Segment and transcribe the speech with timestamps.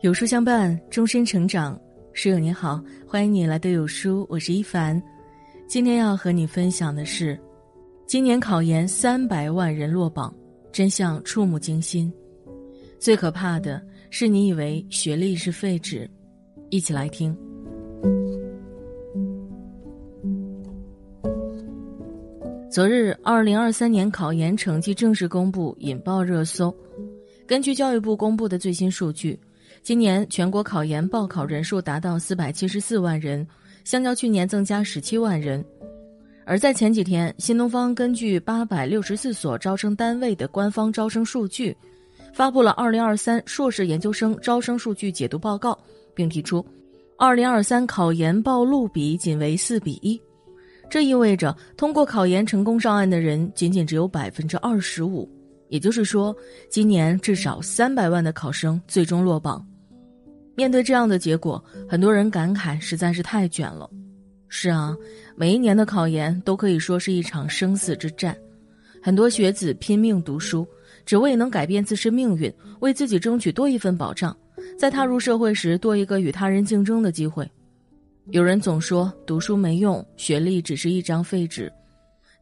[0.00, 1.78] 有书相伴，终身成长。
[2.14, 5.00] 室友你好，欢迎你来到有书，我是一凡。
[5.68, 7.38] 今天要和你分享的是，
[8.06, 10.34] 今年考研三百万人落榜，
[10.72, 12.10] 真相触目惊心。
[12.98, 13.78] 最可怕的
[14.08, 16.10] 是，你以为学历是废纸，
[16.70, 17.36] 一起来听。
[22.72, 26.74] 昨日，二零二三年考研成绩正式公布，引爆热搜。
[27.46, 29.38] 根据教育部公布的最新数据。
[29.82, 33.46] 今年全国考研报考人数达到四百七十四万人，
[33.82, 35.64] 相较去年增加十七万人。
[36.44, 41.74] 而在前几天，新东方根据八百六十四所招生单位的官方招生数据，
[42.32, 45.78] 发布了二零二三硕士研究生招生数据解读报告，
[46.14, 46.64] 并提出，
[47.16, 50.20] 二零二三考研报录比仅为四比一，
[50.90, 55.28] 这意味着通过考研成功上岸的人仅仅只有百分之二十五。
[55.68, 56.34] 也就是说，
[56.68, 59.64] 今年至少三百万的考生最终落榜。
[60.54, 63.88] 面对这样的结果，很多人感慨实在是太卷了。
[64.48, 64.96] 是啊，
[65.36, 68.36] 每一年的考研都可以说是一场生死之战，
[69.02, 70.66] 很多学子拼命读书，
[71.06, 74.36] 只为能改变自身命运，为自己争取多一份保障，
[74.76, 77.48] 在踏入社会时多一个与他人竞争的机会。
[78.32, 81.72] 有人总说读书没用，学历只是一张废纸。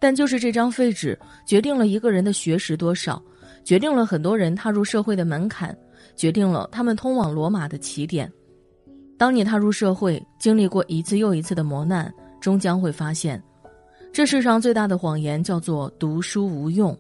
[0.01, 3.23] 但就是这张废纸，决定了一个人的学识多少，
[3.65, 5.77] 决定了很多人踏入社会的门槛，
[6.19, 8.31] 决定了他们通往罗马的起点。
[9.17, 13.43] 当你踏入社会，经历过一次又一次的磨难，终将会发现，
[14.13, 16.97] 这世上最大的谎言叫做读书无用。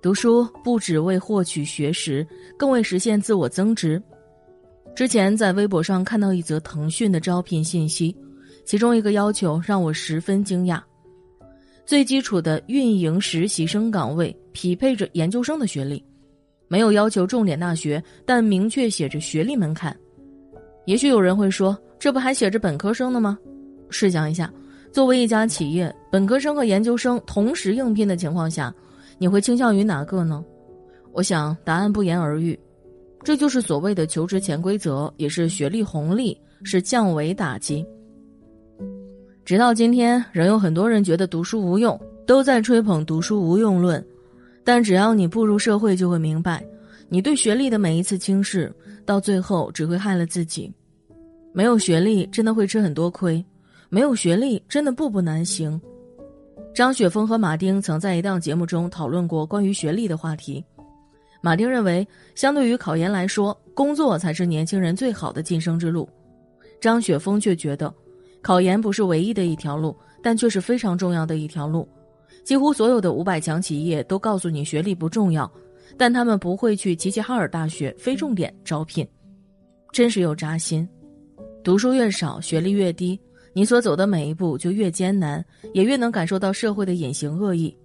[0.00, 2.26] 读书不只为获取学识，
[2.56, 4.00] 更为实现自我增值。
[4.94, 8.16] 之前在微博上看到一则腾讯的招聘信息，
[8.64, 10.80] 其中一个要求让我十分惊讶。
[11.86, 16.04] 最基础的运营实习生岗位匹配着研究生的学历，
[16.68, 19.96] 没有要求重点大学，但明确写着学历门槛。
[20.84, 23.36] 也许有人会说，这不还写着本科生的吗？
[23.90, 24.52] 试想一下，
[24.92, 28.72] 作为一家企业，本科生和研究生同时应聘的情况下，
[29.18, 30.44] 你会倾向于哪个呢？
[31.12, 32.58] 我想答案不言而喻，
[33.24, 37.84] 这就是所谓的求职潜规则，也是学历红利，是降维打击。
[39.44, 44.04] 直到今天，仍有很多人觉得读书无用，都在吹捧读书无用论。
[44.64, 46.64] 但只要你步入社会，就会明白，
[47.08, 48.72] 你对学历的每一次轻视，
[49.04, 50.72] 到最后只会害了自己。
[51.52, 53.42] 没有学历，真的会吃很多亏；
[53.88, 55.80] 没有学历，真的步步难行。
[56.74, 60.64] 张雪峰和马丁曾在一档节目中讨论过关于学历的话题。
[61.40, 66.08] 马丁认为，相对于考研来说，工作才是年轻人最好的晋升之路。
[66.80, 67.92] 张雪峰却觉得。
[68.40, 71.88] 考研不是唯一的一条路，但却是非常重要的一条路。
[72.48, 75.52] 几乎所有的五百强企业都告诉你学历不重要，
[75.98, 79.06] 但他们不会去齐齐哈尔大学非重点招聘，
[79.92, 80.88] 真是又扎心。
[81.62, 83.20] 读书越少，学历越低，
[83.52, 85.44] 你所走的每一步就越艰难，
[85.74, 87.76] 也越能感受到社会的隐形恶意。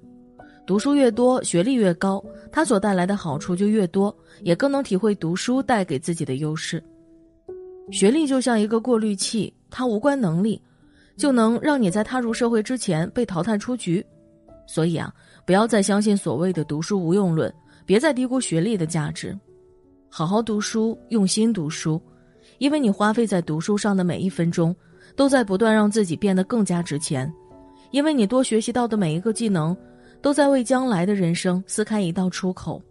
[0.66, 6.82] 读书越多，学历越高，它所带来的好处就越多，也更能体会读书带给自己的优势。
[7.92, 9.54] 学历就像一个过滤器。
[9.70, 10.62] 它无关能力，
[11.18, 14.06] 就能让你在踏入社会之前被淘汰出局。
[14.66, 15.14] 所以啊，
[15.46, 17.54] 不要再相信所谓的读书无用论，
[17.86, 19.38] 别再低估学历的价值。
[20.10, 22.02] 好好读书，用心读书，
[22.60, 24.76] 因为你花费在读书上的每一分钟，
[25.16, 27.32] 都在不断让自己变得更加值钱。
[27.92, 29.76] 因为你多学习到的每一个技能，
[30.22, 32.82] 都在为将来的人生撕开一道出口。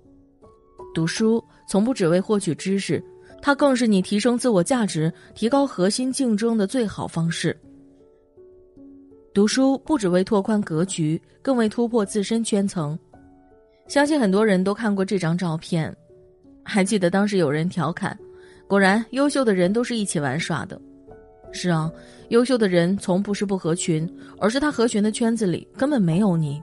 [0.95, 3.03] 读书从不只为获取知识。
[3.45, 7.59] 它更是你提升自我价值、提高核心竞争的最好方式。
[9.35, 12.99] 读书不只为拓宽格局，更为突破自身圈层。
[13.89, 15.95] 相信很多人都看过这张照片，
[16.63, 18.19] 还记得当时有人调侃
[18.69, 20.81] ：“果然，优秀的人都是一起玩耍的。”
[21.53, 21.91] 是啊，
[22.29, 26.63] 优秀的人从不是不合群，而是他合群的圈子里根本没有你。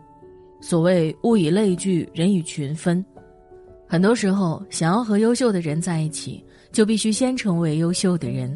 [0.62, 3.04] 所谓物以类聚，人以群分。
[3.88, 6.44] 很多时候，想要和优秀的人在一起。
[6.72, 8.56] 就必须先成为优秀的人。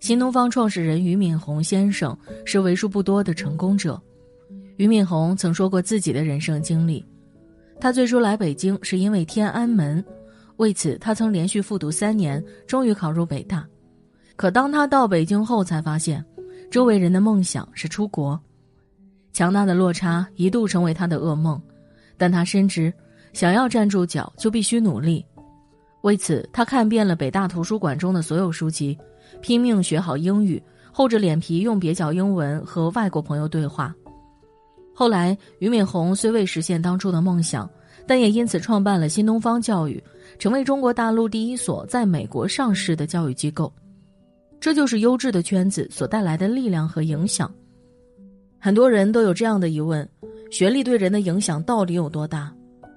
[0.00, 4.00] 新东方创始人俞敏洪先生是为数不多的成功者。
[4.76, 7.04] 俞敏洪曾说过自己的人生经历：
[7.80, 10.04] 他最初来北京是因为天安门，
[10.56, 13.66] 为此他曾连续复读三年，终于考入北大。
[14.36, 16.24] 可当他到北京后，才发现
[16.70, 18.38] 周围人的梦想是出国。
[19.32, 21.60] 强大的落差一度成为他的噩梦，
[22.16, 22.92] 但他深知，
[23.32, 25.24] 想要站住脚，就必须努力。
[26.02, 28.96] 为此，他看遍了北大图书馆中的所有书籍，
[29.40, 30.62] 拼命学好英语，
[30.92, 33.94] 厚着脸皮用蹩脚英文和外国朋友对话。
[34.94, 37.68] 后来，俞敏洪虽未实现当初的梦想，
[38.06, 40.02] 但也因此创办了新东方教育，
[40.38, 43.72] 成为中国大陆第一所在美国上市的教育机构。
[44.58, 47.52] 这就是优质的圈子所带来的力量和影响。
[48.58, 50.08] 很多人都有这样的疑问：
[50.50, 52.50] 学历对人的影响到底有多大？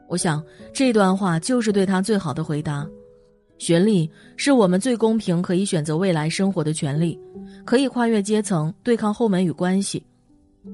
[0.08, 0.42] 我想
[0.74, 2.88] 这段话就是对他最好的回答。
[3.59, 7.19] 学历是我们最公平、可以选择未来生活的权利，
[7.65, 10.01] 可以跨越阶层、对抗后门与关系。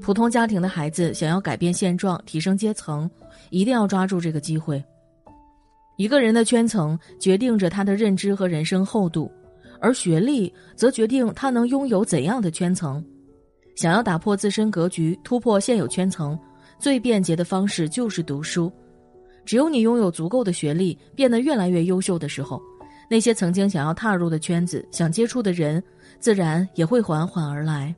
[0.01, 3.09] 普通家庭的孩子想要改变现状、提升阶层，
[3.49, 4.81] 一定要抓住这个机会。
[5.97, 9.31] 一个人的圈层决定着他的认知和人生厚度，
[9.79, 13.03] 而学历则决定他能拥有怎样的圈层。
[13.75, 16.37] 想要打破自身格局、突破现有圈层，
[16.77, 18.71] 最便捷的方式就是读书。
[19.43, 22.61] 只有你拥有足够的学历，变得越来越优秀的时候。
[23.10, 25.84] 那些曾经想要踏入的圈子、想接触的人，
[26.19, 27.94] 自然也会缓缓而来。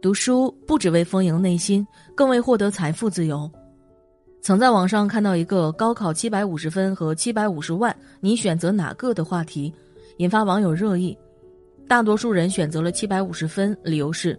[0.00, 3.50] 读书不只为丰盈内心，更为获得财富自由。
[4.40, 9.72] 曾在网上看到一个高考七百五十分和七百五十万，你选择哪个的话题，
[10.16, 11.16] 引发网友热议。
[11.86, 14.36] 大多数人选择了七百五十分，理由是，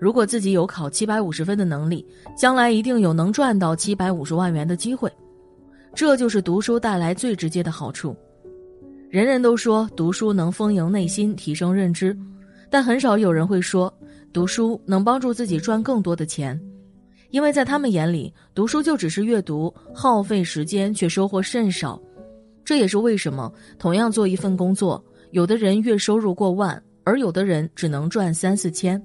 [0.00, 2.06] 如果自己有考七百五十分的能力，
[2.36, 5.10] 将来一定有能赚到七百五十万元的机会。
[5.94, 8.16] 这就是读书带来最直接的好处。
[9.08, 12.16] 人人都说读书能丰盈内心、提升认知，
[12.70, 13.92] 但很少有人会说
[14.32, 16.58] 读书能帮助自己赚更多的钱，
[17.30, 22.00] 因为在他们眼里，读书就只是阅读，耗费时间却收获甚少。
[22.64, 29.02] 这也是为什么同样做一份工作，有的人月收入过万，而有的人只能赚三四千。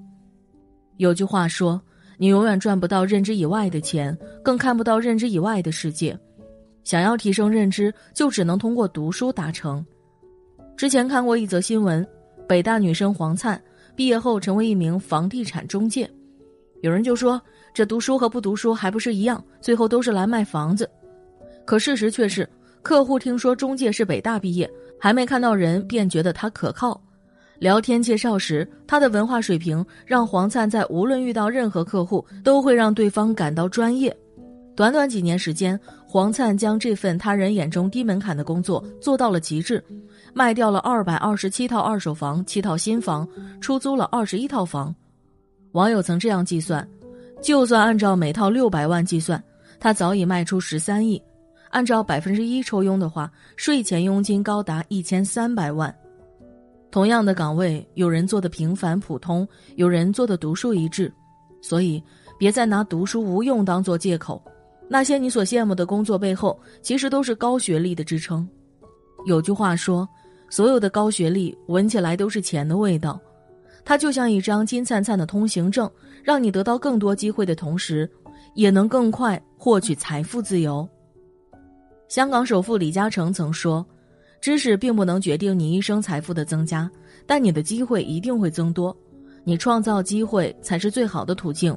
[0.98, 1.82] 有句话说
[2.20, 6.16] ：“你永远赚不到认知以外的钱，更看不到认知以外的世界。”
[6.86, 9.86] 想要提升认知，就只能通过读书达成。
[10.78, 12.08] 之前看过一则新闻，
[12.48, 13.62] 北大女生黄灿
[13.96, 16.10] 毕业后成为一名房地产中介。
[16.82, 17.42] 有人就说，
[17.74, 20.90] 这读书和不读书还不是一样，最后都是来卖房子。
[21.66, 22.48] 可事实却是，
[22.84, 27.02] 客户听说中介是北大毕业，还没看到人便觉得他可靠。
[27.58, 34.16] 聊天介绍时，他的文化水平让黄灿在无论遇到任何客户，都会让对方感到专业。
[34.76, 35.80] 短短几年时间，
[36.16, 39.84] 黄灿将这份他人眼中低门槛的工作做到了极致，
[40.34, 43.28] 卖掉了二百二十七套二手房、七套新房，
[43.60, 44.96] 出租了二十一套房。
[45.74, 46.88] 网友曾这样计算：
[47.42, 49.44] 就算按照每套六百万计算，
[49.78, 51.22] 他早已卖出十三亿；
[51.72, 55.94] 按照百分之一抽佣的话，税前佣金高达一千三百万。
[56.92, 59.46] 同样的岗位，有人做的平凡普通，
[59.76, 61.12] 有人做的独树一帜，
[61.62, 62.02] 所以
[62.40, 64.42] 别再拿读书无用当做借口。
[64.88, 68.48] 那些你所羡慕的工作背后，其实都是高学历的支撑。
[69.26, 70.08] 有句话说，
[70.50, 73.20] 所有的高学历闻起来都是钱的味道，
[73.84, 75.90] 它就像一张金灿灿的通行证，
[76.24, 78.10] 让你得到更多机会的同时，
[78.54, 80.88] 也能更快获取财富自由。
[82.08, 83.84] 香港首富李嘉诚曾说
[84.40, 86.90] ：“知识并不能决定你一生财富的增加，
[87.26, 88.96] 但你的机会一定会增多。
[89.44, 91.76] 你创造机会才是最好的途径。”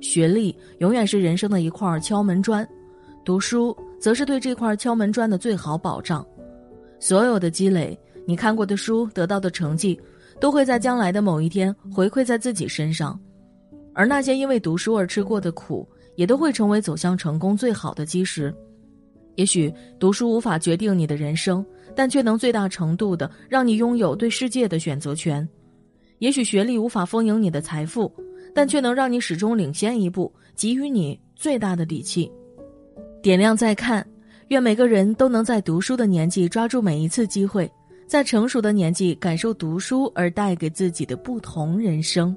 [0.00, 2.66] 学历永远是人生的一块敲门砖，
[3.24, 6.26] 读书则是对这块敲门砖的最好保障。
[6.98, 9.98] 所有的积累，你看过的书，得到的成绩，
[10.40, 13.18] 都会在将来的某一天回馈在自己身上。
[13.92, 15.86] 而那些因为读书而吃过的苦，
[16.16, 18.54] 也都会成为走向成功最好的基石。
[19.36, 25.46] 也许读书无法决定你的人生，但却能最大程度的让你拥有对世界的选择权。
[26.18, 28.12] 也许学历无法丰盈你的财富。
[28.54, 32.30] 但却能让你始终领先一步，给予你最大的底气。
[33.22, 34.06] 点亮再看，
[34.48, 37.70] 愿每个人都能在读书的年纪抓住每一次机会，
[38.06, 42.36] 在成熟的年纪感受读书而带给自己的不同人生。